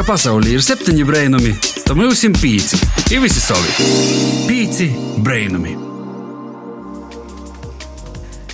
[0.00, 1.50] ka pasaulē ir septiņi brainami,
[1.84, 2.78] tad mums ir pieci.
[3.12, 3.84] Ir visi savi.
[4.48, 4.86] Pieci
[5.20, 5.74] brainami.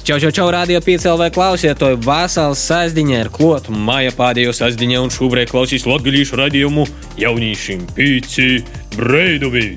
[0.02, 2.00] Čau, čau, čau, radio piecēlē klausītāji.
[2.02, 6.88] Vasals sazdiņā ir klot, māja pādējo sazdiņā un šobrīd klausīs latgalīšu radījumu
[7.22, 8.64] jaunīšiem pieci
[8.96, 9.68] brainami.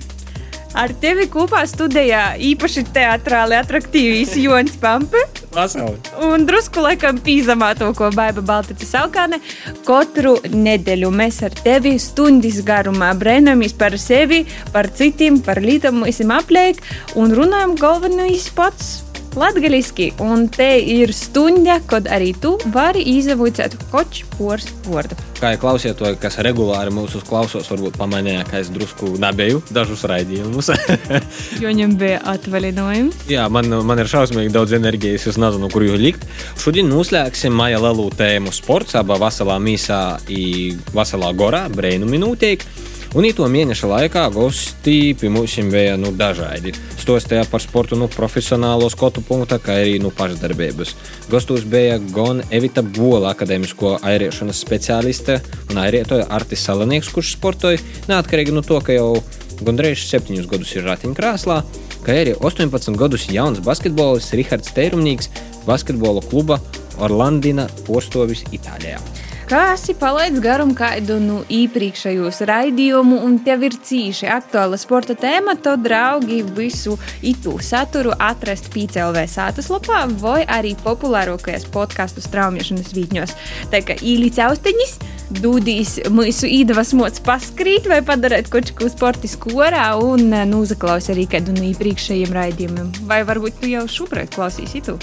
[0.74, 5.22] Ar tevi kopā studijā īpaši teātrāli attraktīvs Jonas Pampe.
[5.54, 5.98] Pasauli.
[6.30, 9.42] Un drusku laikam pīzamā to, ko Baiba Baltiņa Saukāne.
[9.88, 16.20] Katru nedēļu mēs ar tevi stundas garumā brēnamies par sevi, par citiem, par lietām, mēs
[16.20, 16.82] esam apliek
[17.20, 19.09] un runājam galvenais pats.
[19.38, 25.18] Latvijasiski, un te ir stunda, kad arī tu vari izavicēt koču pors vārdu.
[25.40, 30.72] Kā jau klausītāji, kas regulāri mūsu klausos, varbūt pamanīja, ka es drusku nabēju dažus raidījumus.
[31.62, 33.22] jo viņam bija atvaļinājums.
[33.30, 36.26] Jā, man, man ir šausmīgi daudz enerģijas, es nezinu, kur jau likt.
[36.60, 42.89] Šodien uzslēgsim Maija Lelu tēmu sports, abā vasalā mīsā un vasalā gorā, brēnu minūtēji.
[43.18, 46.76] Un īto mēneša laikā gosti pie mums bija nu, dažādi.
[47.02, 50.92] Stostajā par sportu nu, profesionālo skotu punkta, kā arī nu, pašdarbības.
[51.32, 55.40] Gastos bija gan Evita Bola, akadēmisko airiešanas speciāliste
[55.72, 59.24] un airietoja Artis Salanieks, kurš sportoja neatkarīgi no to, ka jau
[59.66, 61.58] gandrīz 7 gadus ir ratiņkrēslā,
[62.06, 65.34] kā arī 18 gadus jauns basketbolists Rihards Teirumnīgs
[65.66, 66.62] basketbola kluba
[67.02, 69.02] Orlandina postovis Itālijā.
[69.50, 75.16] Kā esi palaidis garumu kādu no nu, iepriekšējos raidījumu, un tev ir cīši aktuāla sporta
[75.18, 76.94] tēma, tad draugi visu
[77.26, 83.36] itu saturu atrast PCLV sātas lapā vai arī populārākajās podkāstu straumēšanas vītņos.
[83.74, 84.96] Tā kā īlīts austeņas,
[85.42, 91.58] dūdīs mūsu īdavas mots paskrīt vai padarīt kaut ko sportisku orā un nozaklaus arī kādu
[91.58, 92.98] no iepriekšējiem raidījumiem.
[93.10, 95.02] Vai varbūt tu jau šobrīd klausīsi tu?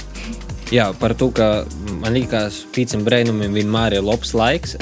[0.75, 1.63] Jā, par to, ka
[2.03, 4.75] man liekas, pīcim brēnumam vienmēr ir labs laiks.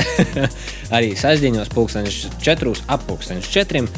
[0.96, 3.90] arī sastāvdaļos, pulkstenis četrus, ap pulkstenis četriem.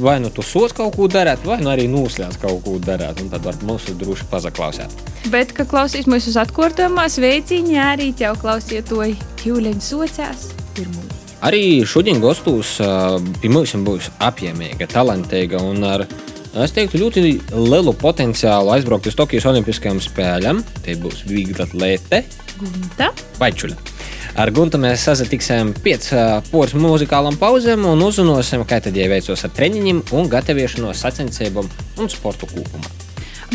[0.00, 3.28] Vai nu tu sos kaut ko darīt, vai nu arī noslēdz kaut ko darīt, un
[3.30, 5.04] tad var mūsu droši pazaklausīt.
[5.30, 9.04] Bet, ka klausīs mūsu atkārtojumā, sveiciņi arī tev klausiet to
[9.44, 11.04] jūleņu sociās pirmo.
[11.44, 12.78] Arī šodien gastos
[13.42, 19.16] pie mums būs apjēmīga, talantīga un ar viņa Es teiktu, ļoti lielu potenciālu aizbraukt uz
[19.18, 20.60] Tokijas Olimpiskajām spēlēm.
[20.84, 22.20] Te būs viegla atlēte.
[22.60, 23.08] Gunta.
[23.40, 23.78] Vaičuļa.
[24.38, 26.08] Ar Guntu mēs sazatiksim pēc
[26.52, 32.50] poras muzikālām pauzēm un uzzināsim, kā tad ieveicos ar treniņiem un gataviešanos sacensībām un sportu
[32.54, 33.03] kopumā.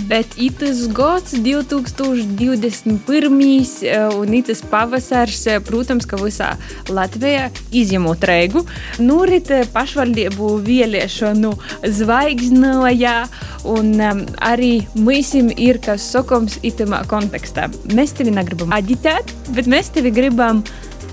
[0.09, 3.83] Bet itas gads, 2021.
[3.83, 6.57] Eh, un itas pavasars, eh, protams, ka visā
[6.89, 8.65] Latvijā izņemot reigu,
[8.97, 11.53] norit eh, pašvaldību vēlēšanu
[11.99, 13.29] zvaigznājā,
[13.69, 17.69] un um, arī mūsim ir kas sakums itamā kontekstā.
[17.93, 20.63] Mēs tevi negribam aģitēt, bet mēs tevi gribam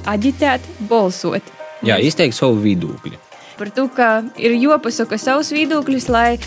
[0.08, 1.44] aģitēt, balsot.
[1.84, 3.12] Jā, izteikt savu viedokli.
[3.58, 6.40] Par to, ka ir jopasaka savus viedokļus, lai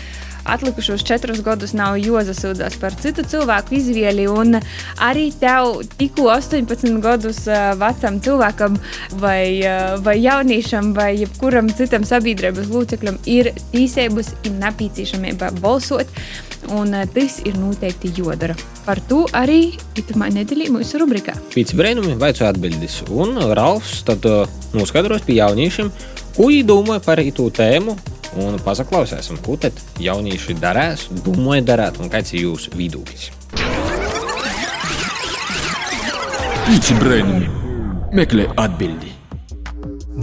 [0.44, 4.26] atlikušos četrus gadus nav jāsasūdzas par citu cilvēku izvēli.
[5.00, 7.44] Arī tev tikko 18 gadus
[7.80, 8.76] vecam cilvēkam,
[9.22, 9.62] vai,
[10.04, 16.08] vai jauniešam, vai jebkuram citam sabiedrības loceklim ir tiesības un nepieciešamība balsot.
[16.76, 18.54] Un tas ir noteikti jodara.
[18.84, 21.32] Par to arī itamā nedēļā mūsu rubrikā.
[21.54, 23.00] Pēc brīnumi vajadzēja atbildēt.
[23.10, 24.44] Un Ralfs tad uh,
[24.76, 25.90] noskaidros pie jauniešiem,
[26.36, 27.96] ko viņi domā par šo tēmu
[28.38, 33.30] un paklausīsim, ko tad jaunieši darās, domāja darīt un kāds ir jūsu viedoklis.
[36.66, 37.48] Pīci brēnumi
[38.14, 39.10] meklē atbildi.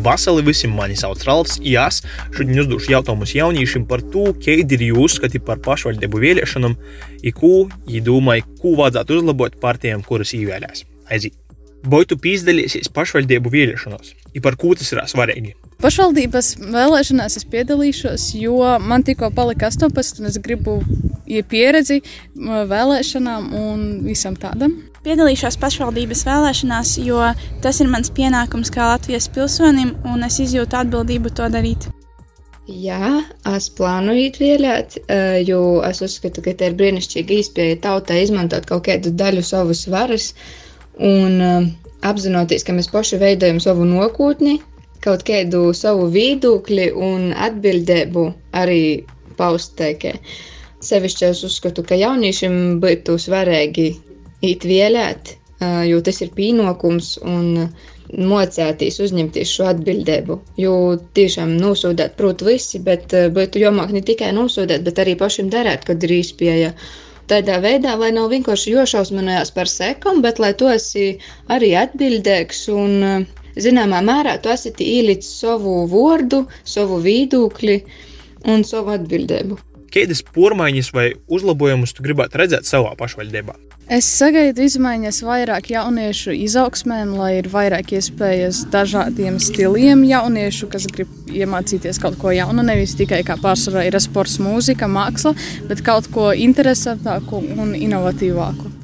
[0.04, 2.04] Vasarī visiem mani sauc Ralfs Jās.
[2.36, 7.54] Šodien uzdošu jautājumus jauniešiem par to, kādi ir jūsu uzskati par pašvaldību vēlēšanām, un ko
[7.88, 10.86] viņi domāja, ko vajadzētu uzlabot partijām, kuras ievēlēs.
[11.10, 11.40] Aiziet!
[11.88, 15.56] Vai tu piedalīsies pašvaldību vēlēšanās, un par ko tas ir svarīgi?
[15.78, 20.80] Pašvaldības vēlēšanās es piedalīšos, jo man tikko palika 18, un es gribu
[21.30, 22.00] ja pieredzi
[22.72, 24.74] vēlēšanām un visam tādam.
[25.06, 27.22] Piedalīšos pašvaldības vēlēšanās, jo
[27.62, 31.86] tas ir mans pienākums kā Latvijas pilsonim, un es izjūtu atbildību to darīt.
[32.68, 33.22] Jā,
[33.54, 38.88] es plānoju vēlēt, eh, jo es uzskatu, ka tā ir brīnišķīga iespēja tautai izmantot kaut
[38.90, 40.34] kādu daļu savas varas
[40.98, 44.58] un apzinoties, ka mēs paši veidojam savu nākotni,
[45.04, 48.28] kaut kādu savu viedokli un atbildību
[48.62, 48.82] arī
[49.38, 50.14] paustēkē.
[50.88, 53.90] Sevišķi es uzskatu, ka jauniešiem būtu svarīgi
[54.46, 55.36] īt vēlēt,
[55.90, 57.70] jo tas ir pienākums un
[58.14, 60.38] mocēties uzņemties šo atbildību.
[60.62, 60.76] Jo
[61.18, 66.04] tiešām nosūdēt, protams, visi, bet būtu jomāk ne tikai nosūdēt, bet arī pašam darīt, kad
[66.08, 66.72] ir īspēja.
[67.28, 71.18] Tādā veidā, lai nav vienkārši jošausminājās par sekām, bet lai tu esi
[71.52, 73.26] arī atbildīgs un
[73.64, 77.82] zināmā mērā tu esi ielicis savu vārdu, savu viedokli
[78.48, 79.60] un savu atbildību.
[79.94, 83.56] Kādas pormaiņas vai uzlabojumus tu gribētu redzēt savā pašvaldībā?
[83.88, 91.32] Es sagaidu izmaiņas vairāk jauniešu izaugsmēm, lai ir vairāk iespējas dažādiem stiliem jauniešu, kas grib
[91.32, 92.66] iemācīties kaut ko jaunu.
[92.68, 95.38] Nevis tikai kā pārsvarā ir sports, mūzika, māksla,
[95.72, 98.77] bet kaut ko interesantāku un inovatīvāku.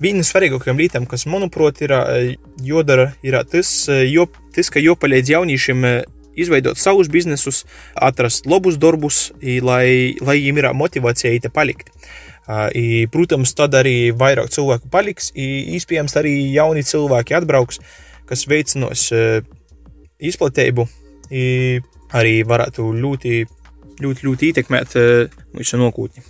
[0.00, 1.92] Viena no svarīgākajām lietām, kas, manuprāt, ir
[2.64, 3.68] jādara, ir tas,
[4.08, 4.24] jo,
[4.56, 5.84] tas ka jāpalīdz jauniešiem
[6.40, 11.92] izveidot savus biznesus, atrast labus darbus, lai, lai viņiem ir motivācija te palikt.
[12.48, 17.78] I, protams, tad arī vairāk cilvēku paliks, iespējams, arī jauni cilvēki atbrauks,
[18.26, 19.06] kas veicinās
[20.16, 20.88] izplatību,
[22.16, 23.38] arī varētu ļoti,
[24.00, 25.00] ļoti, ļoti ietekmēt
[25.54, 26.24] mūsu nākotni.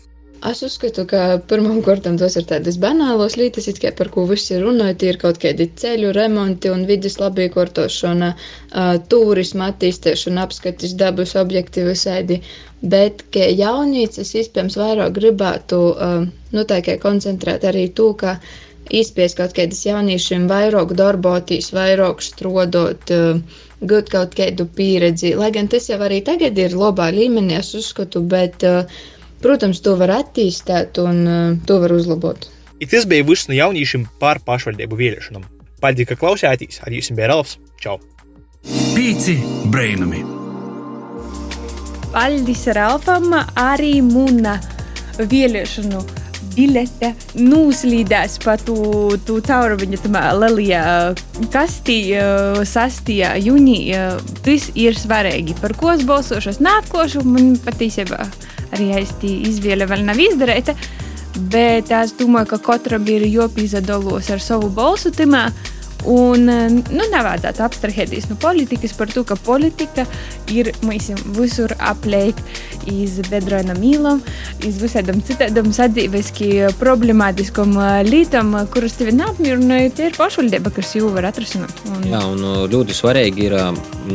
[0.48, 4.94] Es uzskatu, ka pirmkārt tas ir tādas banālas lietas, kā par ko visi runāja.
[5.02, 8.30] Tie ir kaut kādi ceļu remonti un vidas labiekārtošana,
[9.12, 12.40] turisma attīstīšana, apskatis dabas objekti visādi.
[12.80, 15.82] Bet, kā jaunīcas, iespējams, vairāk gribētu
[16.56, 16.66] nu,
[17.04, 18.38] koncentrēt arī to, ka
[18.88, 23.12] izspies kaut kādas jauniešiem vairāk darboties, vairāk strodot,
[23.92, 25.36] gūt kaut kādu pieredzi.
[25.36, 29.00] Lai gan tas jau arī tagad ir labā līmenī, es uzskatu, bet uh,
[29.40, 32.48] Protams, to var attīstīt un uh, to var uzlabot.
[32.80, 35.46] I tas bija viss no jauniešiem par pašvaldību vēlēšanām.
[35.80, 36.82] Paldies, ka klausījāties!
[36.84, 37.56] Ar jums bija Ralfs!
[37.80, 37.96] Čau!
[38.92, 39.38] Pīci
[39.72, 40.20] brainami!
[42.12, 43.32] Paldies Ralfam!
[43.56, 44.58] Arī mūna
[45.20, 46.04] vēlēšanu
[46.60, 48.76] bilete noslīdēs pa tu,
[49.26, 50.84] tu caurumiņu tamā lielajā
[51.54, 51.98] kastī
[52.68, 53.12] 6.
[53.46, 54.04] jūnijā.
[54.44, 55.56] Tas ir svarīgi.
[55.60, 58.20] Par ko es balsošu, es nākošu, man patiesībā
[58.74, 60.76] arī aiztī izvēle vēl nav izdarīta.
[61.50, 65.48] Bet es domāju, ka katram ir jāpīzdalos ar savu balsu timā.
[66.08, 70.06] Un nu, nevajadzētu abstrahēties no politikas par to, ka politika
[70.52, 72.38] ir mums visur apliek
[72.90, 74.22] iz bedrona mīlam,
[74.66, 77.76] iz visādam citādam sadzīveski problemātiskom
[78.08, 81.84] lītam, kuras tevi neapmierināja, tie ir pašvaldība, kas jau var atrasināt.
[81.90, 82.06] Un...
[82.08, 83.58] Jā, un ļoti svarīgi ir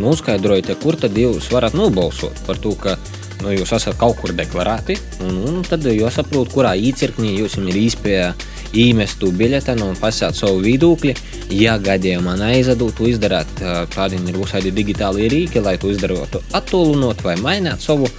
[0.01, 2.97] noskaidrot, kur tad jūs varat nobalsot par to, ka
[3.43, 7.81] nu, jūs esat kaut kur deklarēti, un, un tad jūs saprotat, kurā īcirknī jums ir
[7.85, 8.33] iespēja
[8.75, 11.15] īmestu biļetenu un pasāt savu viedokli.
[11.53, 13.51] Ja gadījumā neizdodas to izdarīt,
[13.95, 18.09] tādi ir visādi digitāli rīki, lai to izdarītu attālinot vai mainīt savu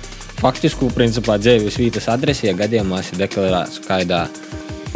[0.40, 4.26] faktisku principā dzīves vietas adresi, ja gadījumā esat deklarēts kādā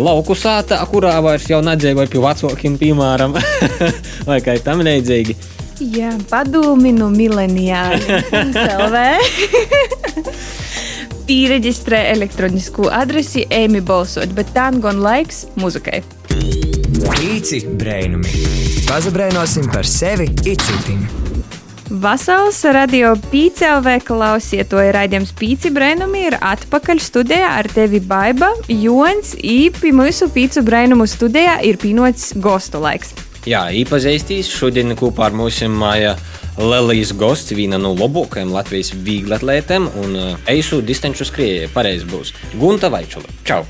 [0.01, 3.37] lauku sāta, kurā vairs jau nedzīvoja pie vecākiem, piemēram,
[4.29, 5.37] vai kā tam līdzīgi.
[5.81, 8.53] Jā, padomi no mileniāļiem.
[11.31, 16.00] Pieregistrē elektronisko adresi, ejami balsot, bet tā gan laiks muzikai.
[17.23, 18.32] Īci brainumi.
[18.88, 21.05] Pazabrainosim par sevi icitim.
[22.03, 28.50] Vasals radio pīcēlvē klausiet, to ir raidījums pīci brainumi, ir atpakaļ studijā ar tevi Baiba,
[28.67, 33.15] Jons, īpi mūsu pīcu brainumu studijā ir pīnots gostu laiks.
[33.47, 36.19] Jā, īpazīstīs šodien kopā ar mūsu māja
[36.58, 41.70] Lelijas gosts, viena no labākajām Latvijas vieglatlētēm un uh, eisu distanču skrējēju.
[41.75, 43.31] Pareizi būs Gunta Vaičula.
[43.47, 43.62] Čau!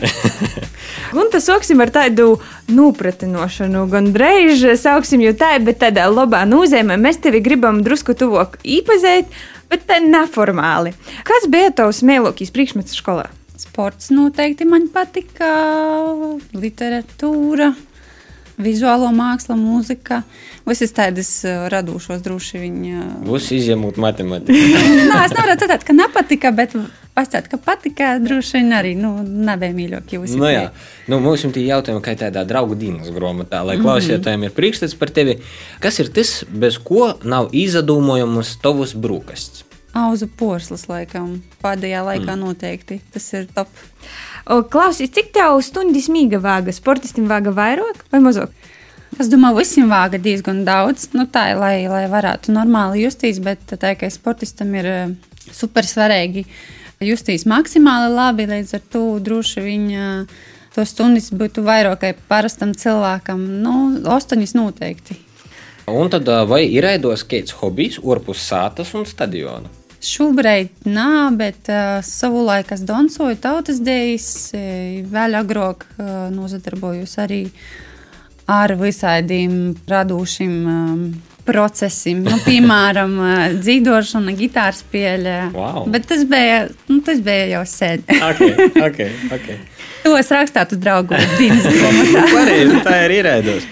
[1.14, 2.36] Gunta, sāksim ar tādu
[2.70, 3.82] nopratinošanu.
[3.90, 9.28] Gan drīz sauksim jau tā, bet tādā labā nozīmē mēs tevi gribam drusku tuvāk īpazīt,
[9.72, 10.94] bet tā neformāli.
[11.26, 13.28] Kas bija tavs mīļākais priekšmets skolā?
[13.60, 15.50] Sports noteikti man patika,
[16.56, 17.74] literatūra,
[18.60, 20.22] vizuālo māksla, mūzika.
[20.70, 21.28] Visas tādas
[21.72, 22.80] radošas, droši vien.
[23.26, 24.54] Būs izņemot matemātiku.
[25.10, 26.76] Nē, es nevaru teikt, ka nepatika, bet
[27.16, 28.12] pastāstīt, ka patika.
[28.22, 30.20] Droši vien arī nu, nebija mīļākie.
[30.38, 30.68] Nu, jā,
[31.10, 33.88] nu, mums ir jautājumi, kā tādā draugu dienas grāmatā, lai mm -hmm.
[33.88, 35.40] klausītājiem ir priekšstats par tevi.
[35.80, 39.64] Kas ir tas, bez ko nav izdomājams tavs brūkasts?
[39.92, 42.40] Auzu posms, laikam, pēdējā laikā mm.
[42.40, 43.00] noteikti.
[43.10, 43.68] Tas ir top.
[44.70, 46.72] Klausies, cik tev stundas mīga vāga?
[46.72, 48.54] Sportistam vāga vairāk vai mazāk?
[49.20, 51.10] Es domāju, visiem vāga diezgan daudz.
[51.12, 54.86] Nu, tā lai, lai varētu normāli justies, bet tā kā sportistam ir
[55.52, 56.46] super svarīgi
[57.04, 60.06] justies maksimāli labi, līdz ar to droši viņa
[60.72, 63.42] to stundas būtu vairāk kā parastam cilvēkam.
[63.60, 63.74] Nu,
[64.08, 65.18] astoņas noteikti.
[65.90, 69.68] Un tad vai ir aidos kāds hobijs, orpus sātas un stadiona?
[70.00, 74.32] Šobrīd nā, bet uh, savulaik es dansoju tautas dēļas,
[75.12, 77.89] vēl agrāk uh, nozadarbojos arī ar
[78.80, 81.02] visādiem radošiem um,
[81.46, 82.22] procesiem.
[82.26, 83.16] Nu, piemēram,
[83.64, 85.36] dzīvošana, gitāras spēle.
[85.54, 85.86] Wow.
[85.90, 88.04] Bet tas bija, nu, tas bija jau sen.
[88.06, 89.60] okay, okay, okay.
[90.00, 92.24] To es rakstītu draugu dienas grāmatā.
[92.32, 93.66] Pareizi, tā ir ierēdos.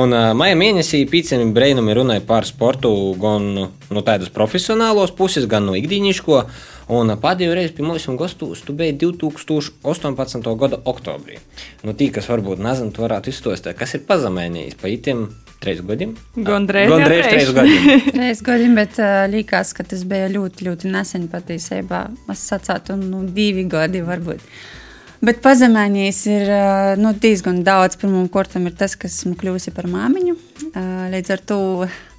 [0.00, 5.66] Un uh, maija mēnesī pīcēm brēnumi runāja par sportu gan no tādas profesionālos puses, gan
[5.66, 6.42] no ikdienišķo.
[6.90, 10.48] Un pēdējo reizi pie mums gastos tu biji 2018.
[10.58, 11.38] gada oktobrī.
[11.86, 15.28] Nu, tī, kas varbūt nezina, tu varētu izstāstīt, kas ir pazemēnījis pa itiem
[15.62, 16.16] trīs gadiem.
[16.34, 17.88] Gandrīz Gandrīz trīs gadiem.
[18.16, 22.02] Trīs gadiem, bet uh, likās, ka tas bija ļoti, ļoti nesen patiesībā.
[22.32, 24.42] Es sacītu, nu, divi gadi varbūt.
[25.20, 26.50] Bet pazemēnijas ir
[27.00, 27.98] nu, diezgan daudz.
[28.00, 30.36] Pirmkārt, ir tas, kas esmu kļuvusi par māmiņu.
[31.12, 31.58] Līdz ar to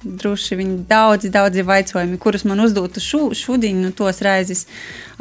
[0.02, 4.66] droši vien daudzi, daudzi jautājumi, kurus man uzdotu šu, šodien, nu, tos reizes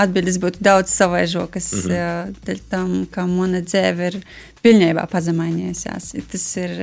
[0.02, 1.72] atbildes būtu daudz savaižokas.
[1.74, 2.54] Mm -hmm.
[2.54, 4.20] uh, tam, ka mana dzīve ir
[4.64, 5.86] pilnībā pazemējies.
[6.32, 6.76] Tas ir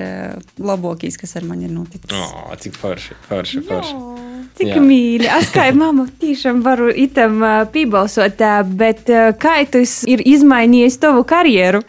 [0.59, 2.11] labākais, kas ar mani ir noticis.
[2.11, 4.28] Oh, cik forši, forši, forši.
[4.59, 4.81] Cik Jā.
[4.83, 5.29] mīļi.
[5.39, 10.99] Es kā mamma tiešām varu itam uh, piebalsot, uh, bet uh, kā tas ir izmainījis
[11.05, 11.85] tavu karjeru?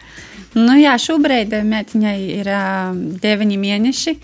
[0.54, 4.14] Nu, jā, šobrīd meitiņai ir uh, deviņi mēneši.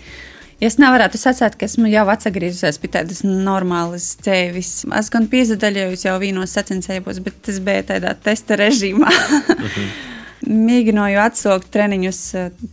[0.63, 4.71] Es nevaru sacīt, ka esmu jau atgriezusies pie tādas normālas dzīves.
[4.97, 9.11] Es gan piedalījos jau vīnos sacensībos, bet tas bija tādā testa režīmā.
[9.11, 9.91] mhm.
[10.47, 12.21] Mēģināju atsaukt treniņus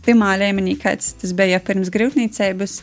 [0.05, 2.77] pirmā līmenī, kāds tas bija pirms grūtniecības.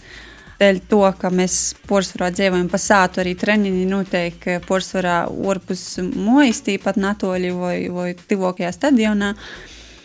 [0.62, 1.56] Dēļ to, ka mēs
[1.90, 8.70] porcelāna dzīvojam pa sātu, arī treniņi notiek porcelāna orpus mojas, tīpat natoļi vai, vai tuvākajā
[8.76, 9.32] stadionā.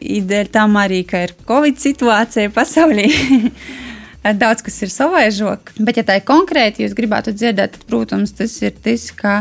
[0.01, 3.05] Dēļ tam arī, ka ir Covid situācija pasaulī.
[4.41, 8.57] Daudz kas ir savaižok, bet, ja tā ir konkrēti, jūs gribētu dzirdēt, tad, protams, tas
[8.65, 9.37] ir tas, ka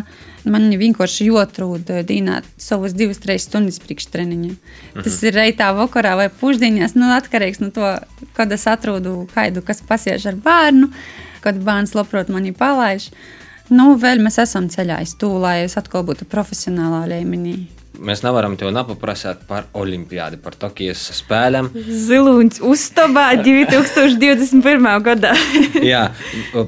[0.50, 4.52] man vienkārši jotrūd dīnāt savas divas, trīs stundas priekštreniņa.
[4.52, 5.04] Mhm.
[5.04, 7.94] Tas ir reitā vakarā vai pušdiņās, nu, atkarīgs no to,
[8.36, 10.90] kad es atrodu kaidu, kas pasiež ar bērnu,
[11.44, 13.10] kad bērns labprāt mani palaiž.
[13.68, 17.66] Nu, vēl mēs esam ceļā to, lai es atkal būtu profesionālā līmenī.
[17.96, 21.70] Mēs nevaram tev nepaprasīt par olimpiādu, par Tokijas spēlēm.
[21.74, 24.88] Ziloņš uzstāvā 2021.
[25.06, 25.32] gadā.
[25.92, 26.08] Jā,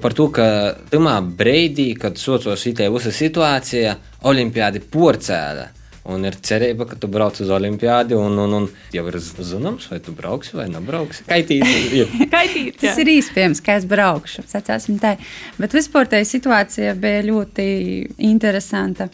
[0.03, 0.47] par to, ka
[0.93, 3.97] tajā brīdī, kad socios itē visa situācija,
[4.29, 5.75] olimpiādi porcēla.
[6.09, 9.99] Un ir cerība, ka tu brauc uz olimpiādi, un, un, un jau ir zināms, vai
[10.01, 11.27] tu brauksi vai nebrauksi.
[11.29, 12.15] Kaitīgi ir.
[12.33, 14.47] Kaitīgi, Tas ir iespējams, ka es braukšu.
[14.49, 15.19] Sacāsim tā.
[15.61, 17.67] Bet vispār tā situācija bija ļoti
[18.31, 19.11] interesanta.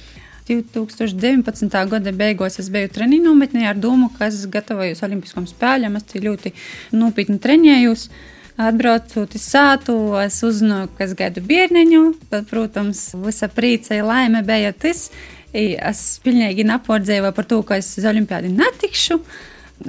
[0.49, 1.89] 2019.
[1.89, 5.97] gada beigās es biju treniņu nometnē ar domu, ka es gatavojos Olimpiskajām spēlēm.
[5.97, 6.53] Es ļoti
[6.93, 8.09] nopietni trenējos.
[8.55, 12.03] Atbraucot uz sātu, es uzzināju, ka es gaidu bērniņu.
[12.31, 15.09] Tad, protams, visa prīca un laime bija tas.
[15.55, 19.19] Es pilnīgi nepordzēju par to, ka es uz olimpiādi netikšu.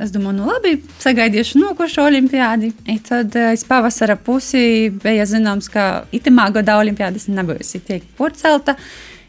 [0.02, 2.72] Es domāju, nu labi, sagaidīšu nākošo olimpiādi.
[2.90, 8.76] I tad aiz eh, pavasara pusi bija zināms, ka itamā gadā olimpiādas nebūs tiek porcelta.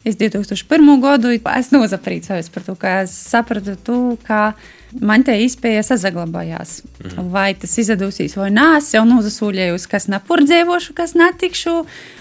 [0.06, 1.00] Es 2001.
[1.02, 4.52] gadu es nozaprīcojos par to, ka es sapratu, to, ka
[5.02, 6.78] man te izpēja sazaglabājās.
[7.02, 7.30] Mhm.
[7.34, 11.80] Vai tas izdosies vai nē, es jau nozasūļējos, kas nepurdzēvošu, kas netikšu.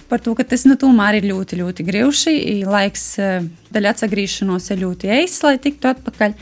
[0.10, 2.36] Par to, ka tas nu, tomēr ir ļoti, ļoti grūti.
[2.66, 6.34] Laiks eh, daļai atgriešanos ir ļoti eis, lai tiktu atpakaļ.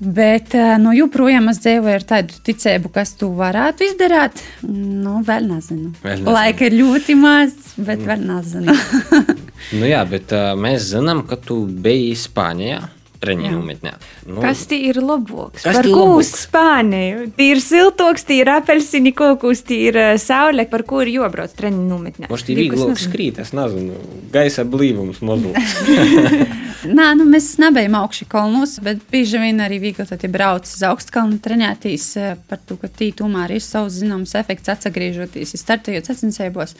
[0.00, 4.40] Bet eh, nu, joprojām es dzīvoju ar tādu ticību, kas tu varētu izdarīt.
[4.64, 5.92] Nu, vēl nezinu.
[6.00, 6.36] Vēl nezinu.
[6.36, 8.08] Laika ir ļoti maz, bet mm.
[8.08, 9.40] vēl nezinu.
[9.74, 12.88] nu, jā, bet uh, mēs zinām, ka tu biji Spānijā.
[13.20, 13.90] Nometnē.
[14.24, 15.66] Nu, kas tī ir labāks?
[15.66, 17.26] Par ko uz Spāniju?
[17.36, 21.84] Tī ir siltoks, tī ir apelsīni kokus, tī ir saule, par ko ir jobrauc treniņu
[21.90, 22.30] nometnē.
[22.32, 24.00] Mums tī vieglāk skrīt, es nezinu,
[24.32, 25.60] gaisa blīvums mazliet.
[26.88, 32.14] Nē, nu, mēs nebijām augšā kalnos, bet bieži vien arī viegli braucis uz augstkalnu trenētīs
[32.48, 36.72] par to, ka tī tomēr ir savs zināms efekts atsagriežoties, startējot sacensībos.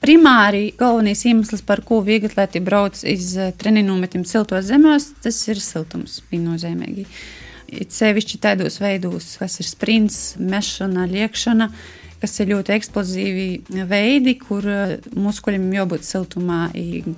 [0.00, 5.36] Primāri galvenais iemesls, par ko viegli atlēti brauc uz eh, treniņu nometiem siltos zemos, tas
[5.52, 7.04] ir siltums viennozīmīgi.
[7.68, 11.68] It sevišķi tādos veidos, kas ir sprints, mešana, liekšana,
[12.22, 16.62] kas ir ļoti eksplozīvi veidi, kur eh, muskuļiem jābūt siltumā,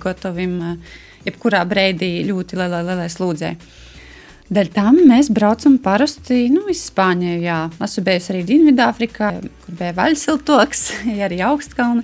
[0.03, 0.93] gataviem eh,
[1.29, 3.55] jebkurā brīdī ļoti lielai, lielai slūdzei.
[4.53, 7.39] Dēļ tam mēs braucam parasti nu, uz Spāniju.
[7.47, 7.57] Jā.
[7.79, 10.87] Esmu bijusi arī Dienvidāfrikā, kur bija vaļsiltoks,
[11.31, 12.03] arī augstkalni.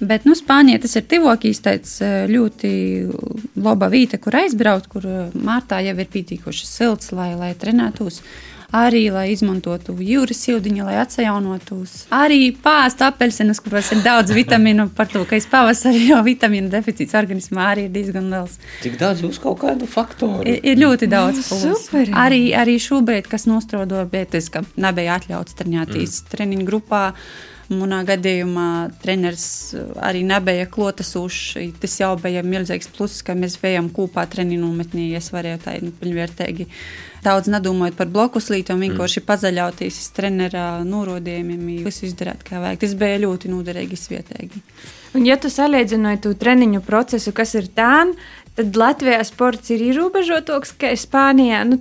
[0.00, 2.72] Bet nu, Spānijā tas ir tuvākīs, tāds eh, ļoti
[3.64, 8.20] laba vieta, kur aizbraukt, kur eh, mārtā jau ir pietiekoši silts, lai, lai trenētos.
[8.74, 11.94] Arī, lai izmantotu jūras sildiņu, lai atjaunotos.
[12.12, 17.16] Arī pāstu apelsīnus, kuros ir daudz vitamīnu, par to, ka es pavasarī jau vitamīnu deficīts
[17.16, 18.58] organismā arī ir diezgan liels.
[18.82, 20.42] Cik daudz jūs kaut kādu faktoru?
[20.44, 21.46] Ir, ir ļoti daudz.
[21.46, 22.10] Super.
[22.26, 26.32] Arī, arī šobrīd, kas nostrodo, bija tas, ka nebija atļauts trenēties mm.
[26.34, 27.04] treniņu grupā
[27.66, 28.68] Manā gadījumā
[29.02, 31.56] treneris arī nebija klātesošs.
[31.82, 35.08] Tas jau bija milzīgs pluss, ka mēs bijām kopā treniņu nometnī.
[35.18, 36.68] Es varēju tā nu, pilnvērtīgi
[37.26, 39.26] daudz nedomājot par blokus lītām, vienkārši mm.
[39.26, 42.84] pazaļauties trenerā norādījumiem, visu izdarīt kā vajag.
[42.84, 44.62] Tas bija ļoti noderīgi svietīgi.
[45.16, 48.04] Un, ja tu salīdzināji to treniņu procesu, kas ir tā,
[48.56, 51.62] tad Latvijā sports ir ierobežotāks kā Spānijā.
[51.68, 51.78] Nu,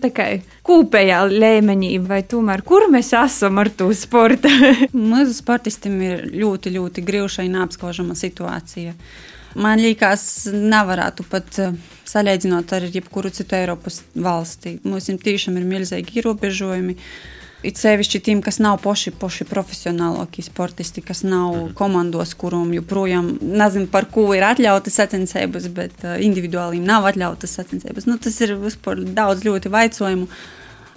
[0.66, 4.52] Kūpējā līmenī, vai tomēr kur mēs esam ar to sportu?
[5.12, 8.96] Mūsu sportistiem ir ļoti, ļoti grūta un apskaužama situācija.
[9.56, 11.76] Man liekas, nevarētu pat eh,
[12.10, 14.82] salīdzināt ar jebkuru citu Eiropas valsti.
[14.84, 16.98] Mums tiešām ir milzīgi ierobežojumi.
[17.66, 21.72] It sevišķi tiem, kas nav poši, poši profesionālākie sportisti, kas nav mhm.
[21.78, 28.06] komandos, kuriem joprojām nezinu, par ko ir atļautas sacensības, bet uh, individuāli nav atļautas sacensības.
[28.10, 30.30] Nu, tas ir vispār daudz ļoti vaicojumu.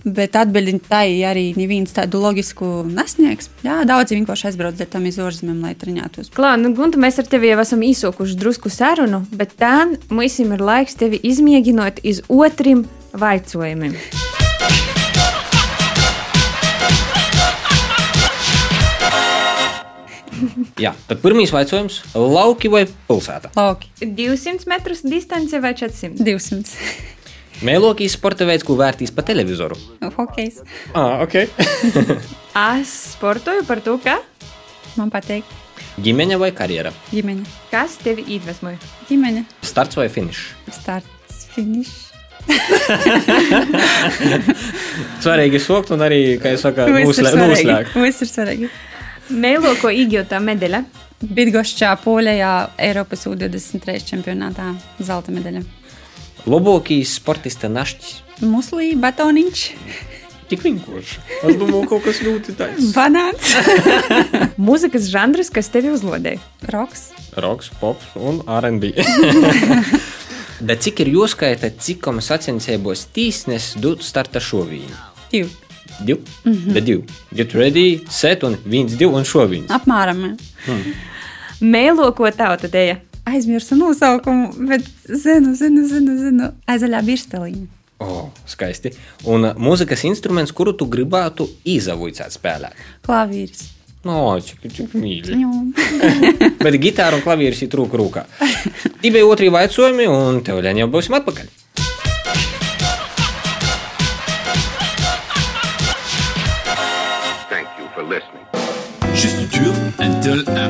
[0.06, 3.50] Bet atbildi tai arī neviens tādu loģisku nesniegs.
[3.66, 6.30] Jā, daudzi vienkārši aizbrauc ar tam izorzemēm, lai treniņotos.
[6.38, 9.74] Klā, nu, Gunta, mēs ar tevi jau esam īsokuši drusku sarunu, bet tā
[10.06, 13.98] mums ir laiks tevi izmēģinot iz otrim vaicojumiem.
[20.78, 22.02] Jā, tad pirmais jautājums-
[22.38, 23.50] lauki vai pilsēta?
[23.56, 23.90] Lauki.
[24.00, 26.22] 200 metrus distance vai 400?
[26.22, 26.76] 200.
[27.66, 29.74] Mēlokīs sporta veids, ko vērtīs pa televizoru.
[30.14, 30.60] Hokejs.
[30.94, 31.34] Ah, ok.
[32.78, 34.20] es sportoju par to, ka
[34.96, 35.42] man patīk.
[35.98, 36.92] Ģimene vai karjera?
[37.10, 37.42] Ģimene.
[37.72, 38.78] Kas tevi iedvesmoja?
[39.08, 39.42] Ģimene.
[39.66, 40.44] Starts vai finišs?
[40.78, 42.04] Starts, finišs.
[45.24, 47.92] svarīgi sokt un arī, kā jūs sakāt, noslēgt.
[47.98, 48.70] Viss ir svarīgi.
[49.28, 50.82] Mēloko iegūtā medaļa.
[51.18, 54.70] Bidgošķā Polijā Eiropas U23 čempionātā
[55.02, 55.64] zelta medaļa.
[56.48, 58.22] Labākais sportista našķis.
[58.46, 59.64] Muslī, batoniņš.
[60.48, 61.18] Tik vienkārši.
[61.42, 62.92] Es domāju, kaut kas ļoti tāds.
[62.96, 63.52] Banāns.
[64.68, 66.40] Mūzikas žanrs, kas tevi uzlodēja?
[66.72, 67.10] Roks.
[67.36, 68.94] Roks, pops un R&B.
[70.68, 74.96] Bet cik ir jāskaita, cik kam sacensībos tīsnes dod starta šovīnu?
[75.34, 75.67] Divi.
[76.04, 76.20] Divi?
[76.44, 76.72] Mm -hmm.
[76.72, 77.04] Bet divi.
[77.34, 79.68] Get ready, set un viens, divi un šovīns.
[79.68, 80.36] Apmēram.
[80.66, 80.94] Hmm.
[81.60, 82.96] Mēlo, ko tauta dēja?
[83.24, 86.52] Aizmirsu nosaukumu, bet zinu, zinu, zinu, zinu.
[86.66, 87.66] Aizaļā birsteliņa.
[87.98, 88.92] O, oh, skaisti.
[89.24, 92.78] Un uh, mūzikas instruments, kuru tu gribētu izavoicēt spēlēt?
[93.02, 93.64] Klavīris.
[94.06, 95.38] No, cik, cik mīļi.
[96.64, 98.24] Bet gitāra un klavieris ir trūka rūkā.
[99.02, 101.57] Tie bija otrie jautājumi, un tev jau būsim atpakaļ.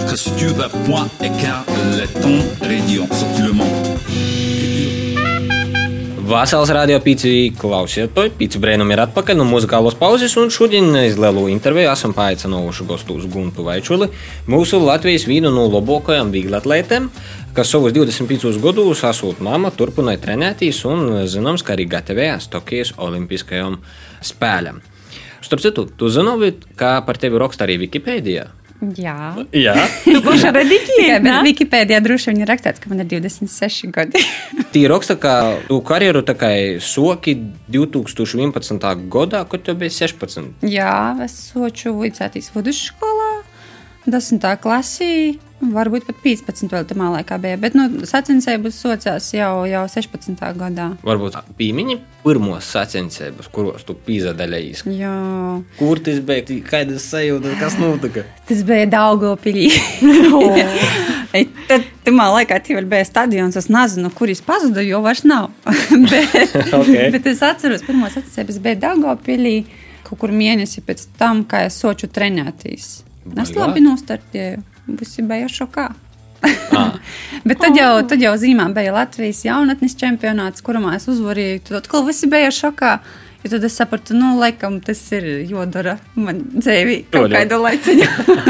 [0.08, 1.66] Intel, infrastructure, point, écart,
[1.96, 3.98] letton, radio, sortilement.
[6.28, 11.46] Vasals radio pīci klausietoji, pīci brēnum ir atpakaļ no muzikālos pauzes, un šodien iz lielu
[11.52, 14.08] interviju esam paaicinājuši gostus Guntu Vaičuli,
[14.48, 17.10] mūsu Latvijas vīnu no labākajām vieglatlētēm,
[17.56, 23.82] kas savus 25 gadus esot mama turpināja trenēties un zināms, ka arī gatavējās Tokijas olimpiskajām
[24.24, 24.80] spēlēm.
[25.44, 28.54] Starp citu, tu zināji, kā par tevi raksta arī Wikipēdijā?
[28.78, 29.74] Jā, Jā.
[30.04, 31.16] tu pašā rediģēji.
[31.24, 34.22] Bet Wikipēdijā droši vien ir rakstīts, ka man ir 26 gadi.
[34.74, 35.32] Tī raksta, ka
[35.66, 36.50] tu karjeru tā kā
[36.84, 37.34] soki
[37.74, 38.86] 2011.
[39.10, 40.62] gadā, kad tev bija 16.
[40.70, 40.94] Jā,
[41.26, 43.17] es soču vicētīs vidusskolā,
[44.10, 44.48] 10.
[44.62, 45.38] klasī.
[45.58, 46.68] Varbūt pat 15.
[46.70, 50.38] vēl tajā laikā bija, bet nu, sacensības socās jau, jau 16.
[50.54, 50.92] gadā.
[51.02, 54.84] Varbūt pīmiņi pirmos sacensības, kuros tu pīzadaļējies.
[54.94, 55.16] Jā.
[55.80, 56.60] Kur tas bija?
[56.68, 58.22] Kādas sajūtas, kas notika?
[58.48, 59.66] Tas bija Daugopilī.
[61.68, 65.50] Tad tajā laikā tie vēl bija stadions, es nezinu, kur es pazudu, jo vairs nav.
[66.12, 67.10] bet, okay.
[67.16, 69.58] bet es atceros, pirmā sacensības bija Daugopilī
[70.06, 73.07] kaut kur mēnesi pēc tam, kā es soču trenētīs.
[73.36, 74.62] Es labi nostartēju
[74.98, 75.88] visi bija šokā.
[76.72, 76.92] Ah.
[77.48, 81.64] Bet tad jau, tad jau zīmē bija Latvijas jaunatnes čempionāts, kurā es uzvarēju.
[81.68, 82.98] Tad atkal visi bija šokā.
[83.44, 88.08] Ja tad es sapratu, nu, laikam tas ir jodara man dzīvī kaut kādu laiciņu.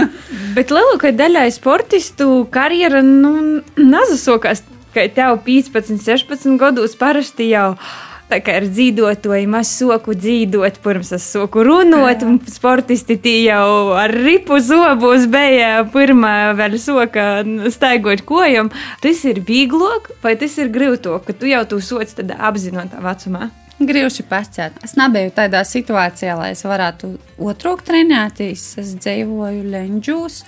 [0.57, 4.65] Bet lielākai daļai sportistu karjera nu, nazasokās,
[4.95, 10.83] ka tev 15, 16 gados parasti jau ir Tā kā ar dzīvotoju mazu soku dzīvot,
[10.85, 17.29] pirms es soku runot, un sportisti tie jau ar ripu zobos bija pirmā vēl soka
[17.73, 18.69] staigot kojam.
[19.01, 23.49] Tas ir vieglāk, vai tas ir grūtāk, ka tu jau to soci tādā apzinātā vecumā?
[23.79, 24.77] Grūti pasciet.
[24.85, 28.69] Es nebiju tādā situācijā, lai es varētu otrāk trenēties.
[28.83, 30.43] Es dzīvoju Lenģūs.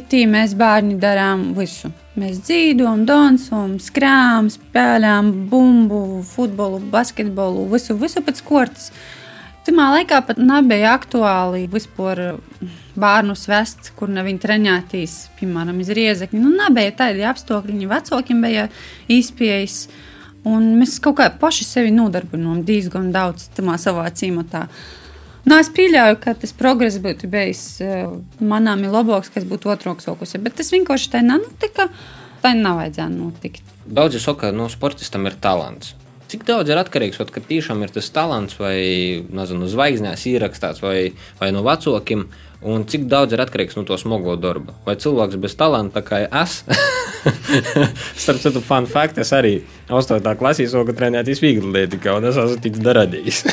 [0.00, 1.92] Itī mēs bērni darām visu.
[2.16, 8.86] Mēs dzīvojam, dansam, skrējam, spēlējam bumbu, futbolu, basketbolu, visu, visu pēc kortes.
[9.66, 12.38] Tajā laikā pat nebija aktuāli vispār
[12.96, 16.40] bērnus vest, kur ne viņi trenētīs, piemēram, iz riezekļi.
[16.40, 18.68] Nu, nebija tādi apstākļi, vecākiem bija
[19.12, 19.82] izpējas.
[20.46, 23.50] Un mēs kaut kā paši sevi nodarbinām diezgan daudz
[23.82, 24.68] savā cīmatā.
[25.46, 30.40] Nu, es pieļauju, ka tas progress būtu bijis uh, manām labāks, kas būtu otrāks augusi,
[30.42, 31.86] bet tas vienkārši tā nenotika.
[32.42, 33.62] Tā nevajadzēja notikt.
[33.86, 35.94] Daudzi saka, ka no sportistam ir talants.
[36.26, 40.82] Cik daudz ir atkarīgs no tā, ka tiešām ir tas talants, vai nezinu, zvaigznēs ierakstīts,
[40.82, 42.26] vai, vai no vecākiem,
[42.62, 44.74] un cik daudz ir atkarīgs no to smago darba.
[44.86, 46.62] Vai cilvēks bez talanta, kā es,
[48.22, 49.58] starp citu, fun fact, es arī
[49.90, 50.22] 8.
[50.40, 53.42] klasē soku trenēt izvīgli lietu, un es esmu tik darījis.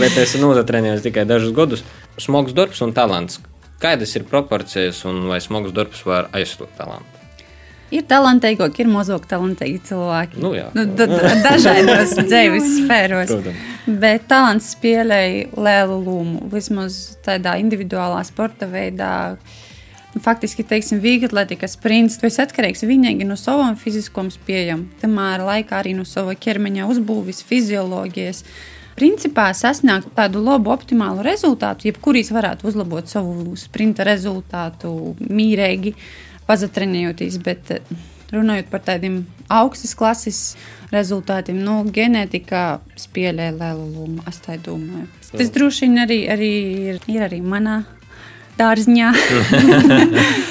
[0.00, 1.82] Bet es notrenējos tikai dažus gadus.
[2.20, 3.40] Smags darbs un talants.
[3.80, 7.09] Kādas ir proporcijas, un vai smags darbs var aizstāt talantu?
[7.90, 10.38] Ir talantīgāki, ir mazāk talantīgi cilvēki.
[10.42, 10.68] Nu, jā.
[10.76, 13.32] nu, da, da, dažādos dzīves sfēros.
[13.32, 13.64] Protams.
[14.00, 16.44] Bet talants spēlēja lielu lomu.
[16.52, 19.12] Vismaz tādā individuālā sporta veidā.
[20.14, 22.20] Nu, faktiski, teiksim, viegli atletikas princips.
[22.22, 27.42] Tu esi atkarīgs vienīgi no savām fiziskām spējām, tamēr laikā arī no sava ķermeņa uzbūves,
[27.50, 28.44] fizioloģijas.
[28.98, 34.90] Principā sasniegt tādu labu, optimālu rezultātu, jebkurīs varētu uzlabot savu sprinta rezultātu
[35.24, 35.94] mīrīgi
[36.50, 37.94] pazatrenējoties, bet eh,
[38.34, 40.42] runājot par tādiem augstas klases
[40.90, 44.20] rezultātiem, nu, ģenētika spēlē lielu lomu.
[44.30, 45.06] Es tā domāju.
[45.30, 46.52] Tas droši vien arī, arī
[46.92, 47.82] ir, ir arī manā
[48.58, 49.12] dārziņā.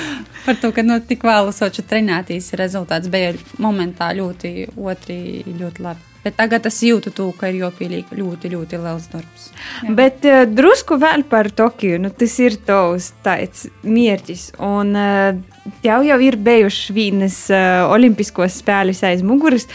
[0.49, 6.05] par to, ka nu, tik vēlu soču trenētīs rezultāts bija momentā ļoti, otri ļoti labi.
[6.23, 9.45] Bet tagad es jūtu, to, ka ir joprojām ļoti, ļoti liels darbs.
[9.85, 9.93] Jā.
[9.95, 12.01] Bet uh, drusku vēl par Tokiju.
[12.03, 14.49] Nu, tas ir tavs tāds mērķis.
[14.59, 15.39] Un uh,
[15.85, 19.69] tev jau ir bijušas vienas uh, Olimpiskos spēles aiz muguras.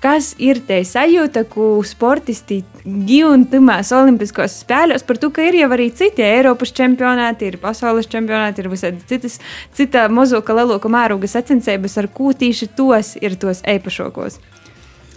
[0.00, 5.68] Kas ir te sajūta, ko sportisti gūna tajās Olimpiskos spēlēs, par to, ka ir jau
[5.76, 9.36] arī citi Eiropas čempionāti, ir pasaules čempionāti, ir visādi citas,
[9.76, 14.40] cita mozoka leloka mēroga sacensības, ar ko tieši tos ir tos eipašākos.